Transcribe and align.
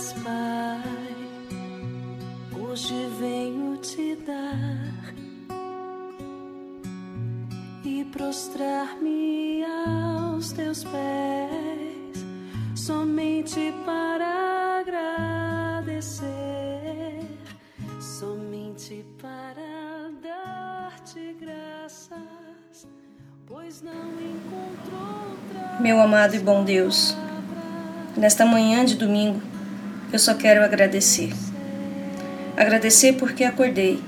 Graças, 0.00 0.14
Pai, 0.22 0.80
hoje 2.58 2.94
venho 3.18 3.76
te 3.76 4.16
dar 4.26 5.14
e 7.84 8.02
prostrar-me 8.10 9.62
aos 9.62 10.52
teus 10.52 10.84
pés, 10.84 12.24
somente 12.74 13.74
para 13.84 14.80
agradecer, 14.80 16.24
somente 18.00 19.04
para 19.20 20.10
dar-te 20.22 21.36
graças, 21.38 22.88
pois 23.46 23.82
não 23.82 23.92
encontro 23.92 24.96
outra. 24.96 25.78
Meu 25.78 26.00
amado 26.00 26.36
e 26.36 26.38
bom 26.38 26.64
Deus, 26.64 27.14
nesta 28.16 28.46
manhã 28.46 28.82
de 28.82 28.96
domingo, 28.96 29.49
eu 30.12 30.18
só 30.18 30.34
quero 30.34 30.62
agradecer. 30.64 31.32
Agradecer 32.56 33.14
porque 33.14 33.44
acordei, 33.44 34.02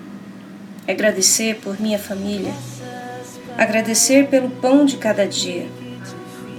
agradecer 0.86 1.60
por 1.62 1.80
minha 1.80 1.98
família, 1.98 2.52
agradecer 3.56 4.26
pelo 4.26 4.50
pão 4.50 4.84
de 4.84 4.96
cada 4.96 5.26
dia, 5.26 5.66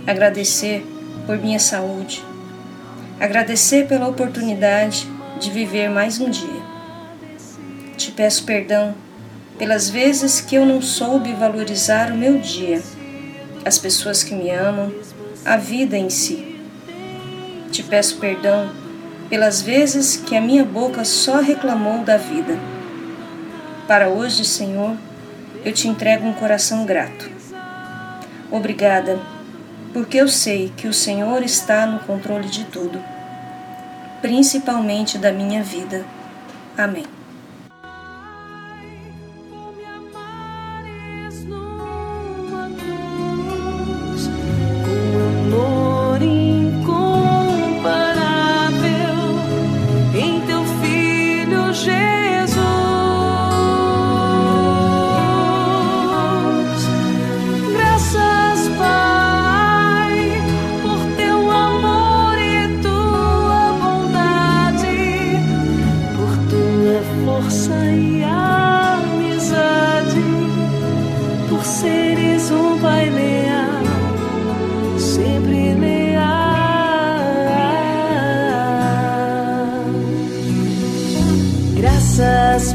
agradecer 0.08 0.86
por 1.26 1.38
minha 1.38 1.60
saúde, 1.60 2.24
agradecer 3.20 3.88
pela 3.88 4.08
oportunidade 4.08 5.08
de 5.40 5.52
viver 5.52 5.90
mais 5.90 6.20
um 6.20 6.30
dia. 6.30 6.64
Te 7.98 8.12
peço 8.12 8.46
perdão 8.46 8.96
pelas 9.58 9.90
vezes 9.90 10.42
que 10.42 10.56
eu 10.56 10.66
não 10.66 10.82
soube 10.82 11.34
valorizar 11.34 12.12
o 12.12 12.18
meu 12.18 12.40
dia, 12.40 12.82
as 13.66 13.78
pessoas 13.78 14.24
que 14.24 14.34
me 14.34 14.50
amam, 14.50 14.92
a 15.46 15.58
vida 15.58 15.98
em 15.98 16.10
si. 16.10 16.60
Te 17.72 17.84
peço 17.84 18.18
perdão 18.18 18.83
pelas 19.34 19.64
vezes 19.64 20.16
que 20.16 20.36
a 20.36 20.40
minha 20.40 20.64
boca 20.64 21.04
só 21.04 21.40
reclamou 21.40 22.04
da 22.04 22.18
vida. 22.18 22.56
Para 23.88 24.08
hoje, 24.08 24.46
Senhor, 24.46 24.96
eu 25.66 25.74
te 25.74 25.88
entrego 25.88 26.28
um 26.28 26.34
coração 26.34 26.86
grato. 26.86 27.32
Obrigada, 28.52 29.20
porque 29.92 30.18
eu 30.18 30.28
sei 30.28 30.72
que 30.78 30.88
o 30.88 30.94
Senhor 30.94 31.42
está 31.42 31.88
no 31.88 31.98
controle 32.02 32.48
de 32.48 32.64
tudo, 32.66 33.04
principalmente 34.22 35.18
da 35.18 35.32
minha 35.32 35.64
vida. 35.64 36.06
Amém. 36.78 37.23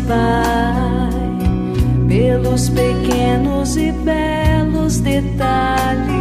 Pai, 0.09 1.11
pelos 2.09 2.71
pequenos 2.71 3.77
e 3.77 3.93
belos 3.93 5.01
detalhes, 5.01 6.18